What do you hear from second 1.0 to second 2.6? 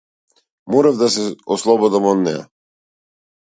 да се ослободам од неа.